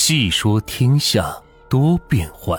[0.00, 1.36] 细说天下
[1.68, 2.56] 多变幻，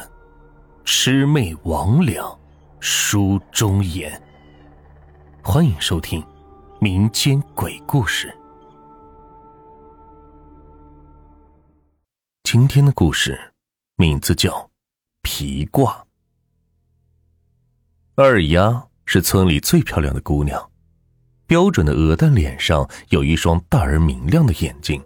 [0.83, 2.37] 魑魅魍魉
[2.81, 4.21] 书中言。
[5.41, 6.21] 欢迎收听
[6.81, 8.31] 民间鬼故事。
[12.43, 13.39] 今天的故事
[13.95, 14.51] 名字叫
[15.21, 15.93] 《皮卦》。
[18.15, 20.69] 二丫是村里最漂亮的姑娘，
[21.47, 25.01] 标准的鹅蛋脸上有一双大而明亮的眼睛，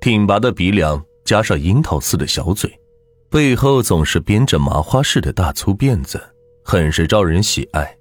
[0.00, 1.04] 挺拔的鼻梁。
[1.28, 2.80] 加上樱桃似的小嘴，
[3.28, 6.18] 背后总是编着麻花似的大粗辫子，
[6.64, 7.94] 很是招人喜爱。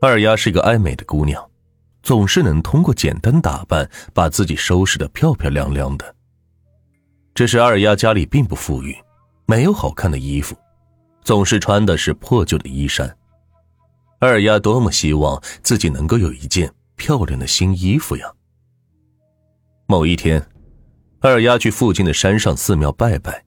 [0.00, 1.48] 二丫是个爱美的姑娘，
[2.02, 6.16] 总是能通过简单打扮把自己收拾的漂漂亮亮的。
[7.32, 8.96] 只是二丫家里并不富裕，
[9.46, 10.56] 没有好看的衣服，
[11.22, 13.16] 总是穿的是破旧的衣衫。
[14.18, 18.28] 二丫多么希望自己能够有一件漂亮的新衣服呀！
[19.86, 20.44] 某一天。
[21.20, 23.44] 二丫去附近的山上寺庙拜拜，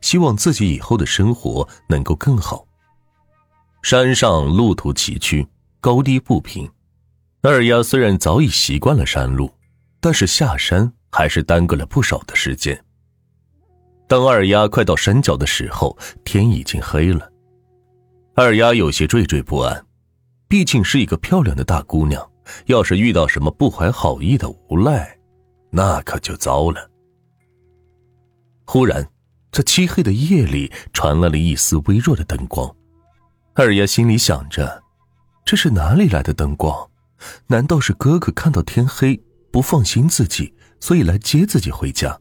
[0.00, 2.66] 希望自己以后的生活能够更好。
[3.82, 5.46] 山上路途崎岖，
[5.80, 6.70] 高低不平。
[7.42, 9.52] 二丫虽然早已习惯了山路，
[10.00, 12.84] 但是下山还是耽搁了不少的时间。
[14.06, 17.30] 当二丫快到山脚的时候，天已经黑了。
[18.34, 19.84] 二丫有些惴惴不安，
[20.48, 22.26] 毕竟是一个漂亮的大姑娘，
[22.66, 25.18] 要是遇到什么不怀好意的无赖，
[25.70, 26.90] 那可就糟了。
[28.70, 29.08] 忽然，
[29.50, 32.70] 在漆黑的夜里传来了一丝微弱的灯光。
[33.54, 34.82] 二丫心里想着
[35.42, 36.86] ：“这是哪里来的灯光？
[37.46, 39.18] 难道是哥哥看到天黑
[39.50, 42.20] 不放心自己，所以来接自己回家？”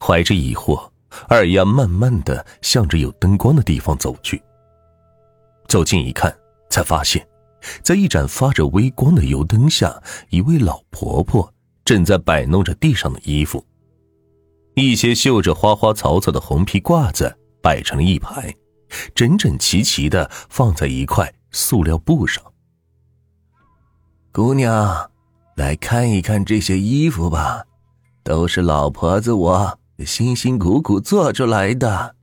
[0.00, 0.90] 怀着疑惑，
[1.28, 4.42] 二丫慢慢的向着有灯光的地方走去。
[5.66, 6.34] 走近一看，
[6.70, 7.28] 才发现，
[7.82, 11.52] 在一盏发着微光的油灯下，一位老婆婆
[11.84, 13.62] 正在摆弄着地上的衣服。
[14.78, 18.54] 一些绣着花花草草的红皮褂子摆成了一排，
[19.14, 22.42] 整整齐齐的放在一块塑料布上。
[24.32, 25.10] 姑娘，
[25.56, 27.64] 来看一看这些衣服吧，
[28.22, 32.14] 都是老婆子我辛辛苦苦做出来的。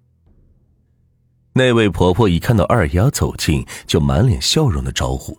[1.54, 5.38] 那位婆婆一看到二丫走近，就满脸笑容的招呼。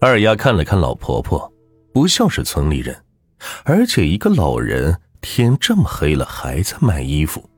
[0.00, 1.50] 二丫看了看老婆婆，
[1.92, 3.04] 不像是村里人，
[3.64, 5.00] 而且一个老人。
[5.28, 7.50] 天这么黑了，还在卖衣服，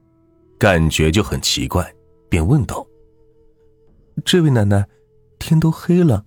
[0.58, 1.94] 感觉就很奇怪，
[2.28, 2.84] 便问道
[4.24, 4.88] ：“这位奶奶，
[5.38, 6.24] 天都黑了，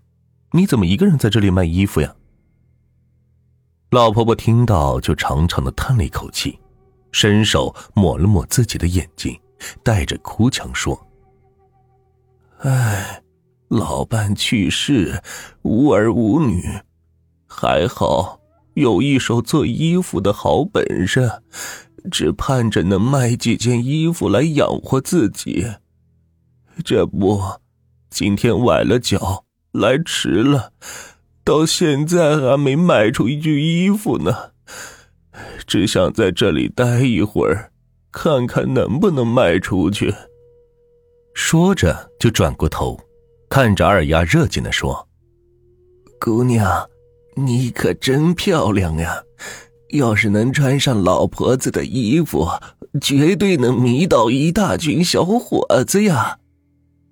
[0.52, 2.16] 你怎么一个人在这里卖衣服呀？”
[3.90, 6.58] 老婆婆听到，就长长的叹了一口气，
[7.12, 9.38] 伸手抹了抹自己的眼睛，
[9.84, 11.08] 带着哭腔说
[12.62, 13.24] ：“唉，
[13.68, 15.20] 老伴去世，
[15.64, 16.64] 无儿无女，
[17.48, 18.40] 还好。”
[18.74, 21.30] 有一手做衣服的好本事，
[22.10, 25.66] 只盼着能卖几件衣服来养活自己。
[26.86, 27.42] 这不，
[28.10, 30.72] 今天崴了脚，来迟了，
[31.44, 34.52] 到现在还没卖出一具衣服呢。
[35.68, 37.72] 只想在这里待一会儿，
[38.12, 40.14] 看看能不能卖出去。
[41.34, 43.00] 说着，就转过头，
[43.50, 45.08] 看着二丫，热情的说
[46.20, 46.90] ：“姑娘。”
[47.36, 49.24] 你可真漂亮呀！
[49.92, 52.48] 要是能穿上老婆子的衣服，
[53.02, 56.40] 绝对能迷倒一大群小伙子呀！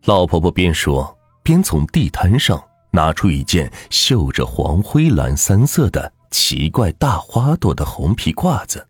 [0.05, 8.87] 老婆婆边说边从地摊上拿出一件绣着黄、灰、蓝三色的奇怪大花朵的红皮褂子，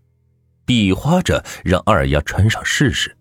[0.66, 3.18] 比划着让二丫穿上试试。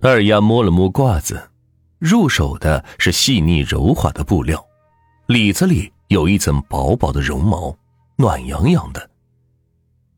[0.00, 1.50] 二丫摸了摸褂子，
[1.98, 4.64] 入手的是细腻柔滑的布料，
[5.26, 5.92] 里子里。
[6.10, 7.74] 有一层薄薄的绒毛，
[8.16, 9.10] 暖洋洋的。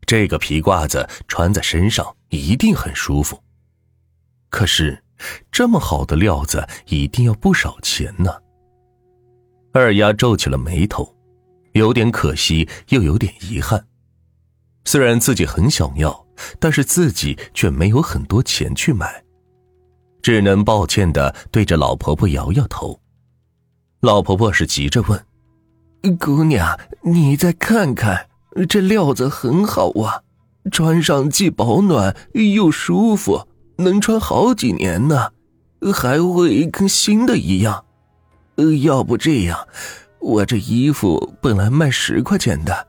[0.07, 3.39] 这个皮褂子穿在身上一定很舒服。
[4.49, 5.05] 可是，
[5.51, 8.33] 这么好的料子一定要不少钱呢。
[9.75, 11.15] 二丫皱起了眉头，
[11.73, 13.87] 有点可惜，又有点遗憾。
[14.87, 16.27] 虽然自己很想要，
[16.59, 19.23] 但是自己却没有很多钱去买，
[20.23, 22.99] 只能抱歉的对着老婆婆摇摇头。
[24.01, 25.23] 老婆婆是急着问。
[26.19, 28.29] 姑娘，你再看看，
[28.69, 30.23] 这料子很好啊，
[30.71, 33.47] 穿上既保暖又舒服，
[33.77, 35.31] 能穿好几年呢，
[35.95, 37.85] 还会跟新的一样。
[38.83, 39.67] 要不这样，
[40.19, 42.87] 我这衣服本来卖十块钱的，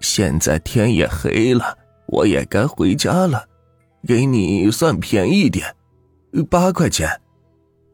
[0.00, 1.76] 现在天也黑了，
[2.06, 3.44] 我也该回家了，
[4.06, 5.74] 给你算便宜点，
[6.48, 7.20] 八块钱，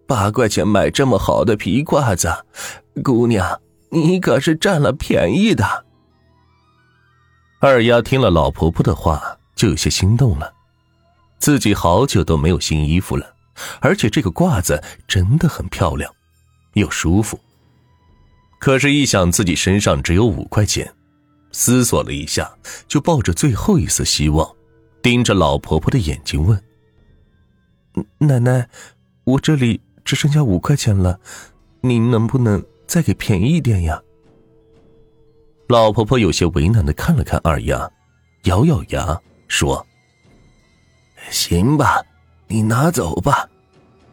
[0.06, 2.28] 八块钱买这么好的皮褂子，
[3.02, 3.58] 姑娘。
[3.90, 5.86] 你可是占了便宜的。
[7.60, 10.52] 二丫听了老婆婆的话，就有些心动了，
[11.38, 13.34] 自己好久都没有新衣服了，
[13.80, 16.12] 而且这个褂子真的很漂亮，
[16.74, 17.38] 又舒服。
[18.60, 20.92] 可是，一想自己身上只有五块钱，
[21.52, 22.52] 思索了一下，
[22.86, 24.48] 就抱着最后一丝希望，
[25.02, 26.60] 盯着老婆婆的眼睛问
[28.18, 28.68] ：“奶奶，
[29.24, 31.18] 我这里只剩下五块钱了，
[31.80, 34.02] 您能不能再给便宜点呀？”
[35.68, 37.88] 老婆婆有些为难的看了看二丫，
[38.44, 39.86] 咬咬牙说
[41.30, 42.02] ：“行吧，
[42.46, 43.46] 你拿走吧，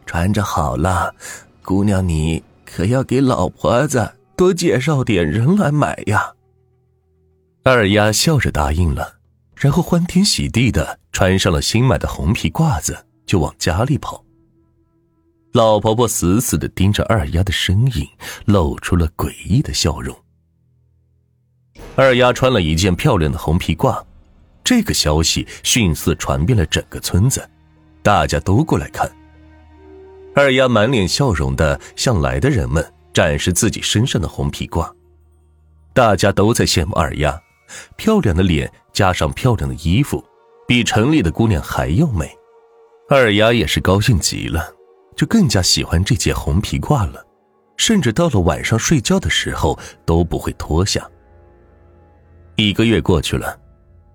[0.04, 1.14] 穿着好了，
[1.62, 6.34] 姑娘你可要给老婆子多介绍点人来买呀。”
[7.64, 9.14] 二丫笑着答应了，
[9.54, 14.22] 然后欢天喜地的穿上了新买的红皮褂子，就往家里跑。
[15.56, 18.06] 老婆婆死死的盯着二丫的身影，
[18.44, 20.14] 露出了诡异的笑容。
[21.94, 24.04] 二丫穿了一件漂亮的红皮褂，
[24.62, 27.48] 这个消息迅速传遍了整个村子，
[28.02, 29.10] 大家都过来看。
[30.34, 34.92] 二丫满脸笑容的向来的人们展示自己身上的红皮褂，
[35.94, 37.40] 大家都在羡慕二丫，
[37.96, 40.22] 漂亮的脸加上漂亮的衣服，
[40.68, 42.30] 比城里的姑娘还要美。
[43.08, 44.75] 二丫也是高兴极了，
[45.16, 47.26] 就更加喜欢这件红皮褂了，
[47.76, 51.08] 甚至到了晚上睡觉的时候都不会脱下。
[52.56, 53.58] 一个月过去了，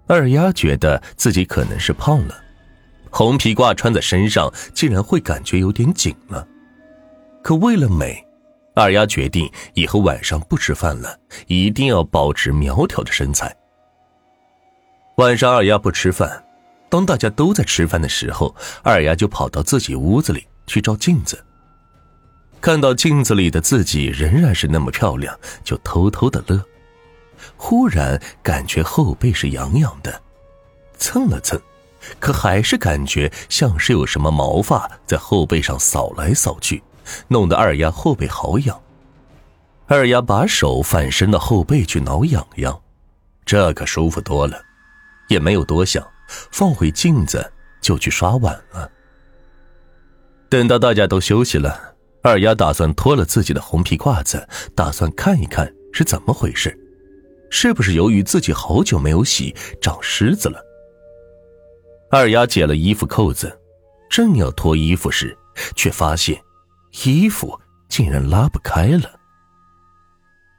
[0.07, 2.35] 二丫觉得自己可能是胖了，
[3.09, 6.47] 红皮褂穿在身上竟然会感觉有点紧了。
[7.43, 8.23] 可为了美，
[8.75, 11.17] 二丫决定以后晚上不吃饭了，
[11.47, 13.55] 一定要保持苗条的身材。
[15.17, 16.43] 晚上二丫不吃饭，
[16.89, 21.43] 当大家都在吃饭的时候，二丫就跑到自己屋子里去照镜子，
[22.59, 26.63] 看到镜子里的自己仍然是那么漂亮，就偷偷的乐。
[27.57, 30.21] 忽然感觉后背是痒痒的，
[30.97, 31.59] 蹭了蹭，
[32.19, 36.83] 可还是感觉像是有什么毛发在后背上扫来扫去，
[37.27, 38.79] 弄得二丫后背好痒。
[39.87, 42.79] 二丫把手反伸到后背去挠痒痒，
[43.43, 44.63] 这可舒服多了，
[45.27, 46.07] 也没有多想，
[46.51, 48.89] 放回镜子就去刷碗了。
[50.51, 54.45] 等到大家都休息了，二丫打算脱了自己的红皮褂子，
[54.75, 56.77] 打算看一看是怎么回事。
[57.49, 60.61] 是不是由于自己好久没有洗，长虱子了？
[62.09, 63.57] 二丫解了衣服扣子，
[64.09, 65.37] 正要脱衣服时，
[65.73, 66.37] 却发现
[67.05, 67.57] 衣服
[67.87, 69.09] 竟然拉不开了。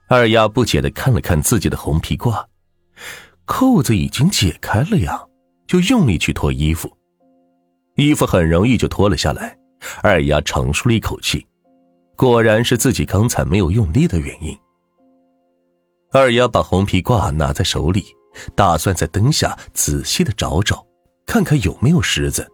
[0.09, 2.43] 二丫不解的看了看自己的红皮褂，
[3.45, 5.23] 扣子已经解开了呀，
[5.67, 6.91] 就用力去脱衣服，
[7.97, 9.59] 衣服很容易就脱了下来。
[10.03, 11.47] 二丫长舒了一口气，
[12.17, 14.57] 果然是自己刚才没有用力的原因。
[16.13, 18.05] 二丫把红皮褂拿在手里，
[18.55, 20.87] 打算在灯下仔细的找找，
[21.27, 22.47] 看看有没有虱子。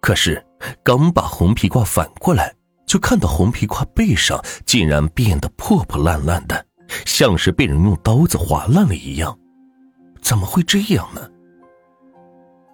[0.00, 0.44] 可是，
[0.82, 2.54] 刚把红皮褂反过来，
[2.86, 6.64] 就看到红皮褂背上竟然变得破破烂烂的，
[7.06, 9.36] 像是被人用刀子划烂了一样。
[10.22, 11.28] 怎么会这样呢？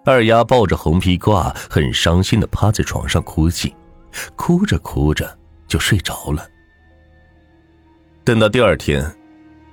[0.05, 3.73] 二丫抱着红皮褂，很伤心的趴在床上哭泣，
[4.35, 5.37] 哭着哭着
[5.67, 6.47] 就睡着了。
[8.23, 9.03] 等到第二天。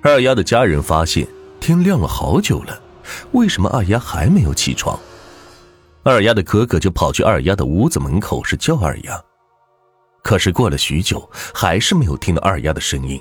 [0.00, 1.26] 二丫的家人发现
[1.58, 2.80] 天亮了好久了，
[3.32, 4.96] 为什么二丫还没有起床？
[6.04, 9.20] 二丫的哥哥就跑去二丫的屋子门口是叫二丫，
[10.23, 13.20] 可是过了许久还是没有听到二丫的声音，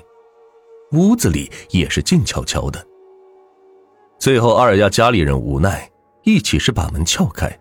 [0.92, 2.82] 屋子里也是静悄悄的。
[4.20, 5.90] 最后二丫家里人无奈，
[6.28, 7.58] 一起是把门撬开，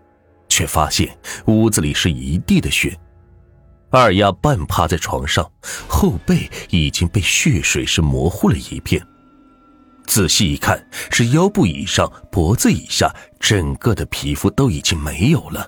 [0.50, 3.00] 却发现屋子里是一地的血。
[3.90, 5.50] 二丫半趴在床上，
[5.88, 9.02] 后背已经被血水是模糊了一片。
[10.06, 13.10] 仔细一看，是腰部以上、脖子以下，
[13.40, 15.66] 整个的皮肤都已经没有了。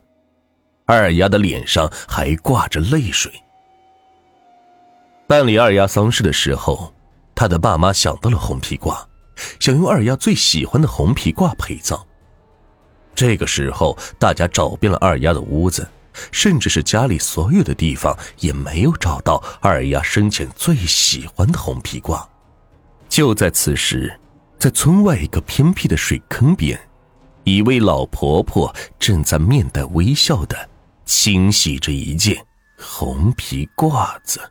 [0.85, 3.31] 二丫的脸上还挂着泪水。
[5.25, 6.93] 办理二丫丧事的时候，
[7.33, 9.05] 他的爸妈想到了红皮褂，
[9.57, 12.05] 想用二丫最喜欢的红皮褂陪葬。
[13.13, 15.87] 这个时候，大家找遍了二丫的屋子。
[16.31, 22.27] 甚至是家里所有的地方也没有找到二丫生前最喜欢的红皮褂。
[23.07, 24.19] 就在此时，
[24.57, 26.77] 在村外一个偏僻的水坑边，
[27.45, 30.69] 一位老婆婆正在面带微笑的
[31.05, 32.45] 清洗着一件
[32.77, 34.41] 红皮褂子。